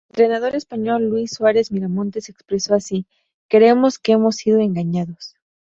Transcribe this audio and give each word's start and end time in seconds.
El 0.09 0.21
entrenador 0.21 0.55
español 0.55 1.07
Luis 1.09 1.29
Suárez 1.29 1.71
Miramontes 1.71 2.25
se 2.25 2.31
expresó 2.31 2.73
así: 2.73 3.05
"Creemos 3.47 3.99
que 3.99 4.13
hemos 4.13 4.35
sido 4.37 4.57
engañados... 4.59 5.35